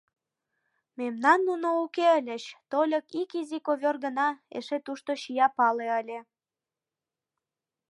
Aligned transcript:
Мемнан 0.99 1.39
нуно 1.47 1.69
уке 1.83 2.05
ыльыч, 2.17 2.43
тольык 2.71 3.05
ик 3.21 3.31
изи 3.39 3.59
ковёр 3.65 3.95
гына, 4.05 4.27
эше 4.57 4.77
тушто 4.85 5.11
чия 5.21 5.47
пале 5.57 5.87
ыле. 6.01 6.19